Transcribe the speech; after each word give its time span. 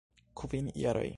Kvin 0.41 0.71
jaroj! 0.85 1.09